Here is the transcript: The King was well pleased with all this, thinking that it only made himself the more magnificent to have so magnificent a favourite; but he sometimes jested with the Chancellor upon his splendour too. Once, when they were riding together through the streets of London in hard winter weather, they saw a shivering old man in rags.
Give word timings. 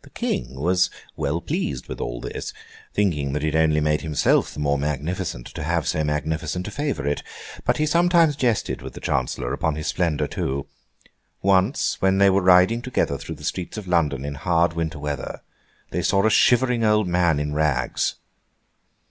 The 0.00 0.08
King 0.08 0.54
was 0.58 0.88
well 1.14 1.42
pleased 1.42 1.88
with 1.88 2.00
all 2.00 2.22
this, 2.22 2.54
thinking 2.94 3.34
that 3.34 3.44
it 3.44 3.54
only 3.54 3.78
made 3.78 4.00
himself 4.00 4.54
the 4.54 4.60
more 4.60 4.78
magnificent 4.78 5.46
to 5.48 5.62
have 5.62 5.86
so 5.86 6.02
magnificent 6.02 6.66
a 6.68 6.70
favourite; 6.70 7.22
but 7.66 7.76
he 7.76 7.84
sometimes 7.84 8.34
jested 8.34 8.80
with 8.80 8.94
the 8.94 9.00
Chancellor 9.00 9.52
upon 9.52 9.74
his 9.74 9.88
splendour 9.88 10.26
too. 10.26 10.64
Once, 11.42 12.00
when 12.00 12.16
they 12.16 12.30
were 12.30 12.40
riding 12.40 12.80
together 12.80 13.18
through 13.18 13.34
the 13.36 13.44
streets 13.44 13.76
of 13.76 13.86
London 13.86 14.24
in 14.24 14.36
hard 14.36 14.72
winter 14.72 14.98
weather, 14.98 15.42
they 15.90 16.00
saw 16.00 16.24
a 16.24 16.30
shivering 16.30 16.82
old 16.82 17.06
man 17.06 17.38
in 17.38 17.52
rags. 17.52 18.14